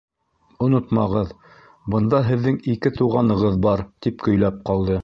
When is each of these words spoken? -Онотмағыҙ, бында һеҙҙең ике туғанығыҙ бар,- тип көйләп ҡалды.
-Онотмағыҙ, 0.67 1.35
бында 1.97 2.23
һеҙҙең 2.31 2.59
ике 2.75 2.95
туғанығыҙ 2.99 3.63
бар,- 3.69 3.89
тип 4.09 4.23
көйләп 4.29 4.61
ҡалды. 4.73 4.99